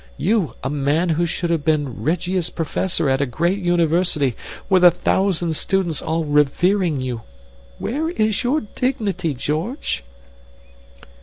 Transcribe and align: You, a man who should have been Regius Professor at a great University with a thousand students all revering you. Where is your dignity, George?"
You, 0.17 0.55
a 0.63 0.69
man 0.71 1.09
who 1.09 1.27
should 1.27 1.51
have 1.51 1.63
been 1.63 2.01
Regius 2.01 2.49
Professor 2.49 3.07
at 3.07 3.21
a 3.21 3.27
great 3.27 3.59
University 3.59 4.35
with 4.67 4.83
a 4.83 4.89
thousand 4.89 5.55
students 5.55 6.01
all 6.01 6.25
revering 6.25 7.01
you. 7.01 7.21
Where 7.77 8.09
is 8.09 8.43
your 8.43 8.61
dignity, 8.61 9.35
George?" 9.35 10.03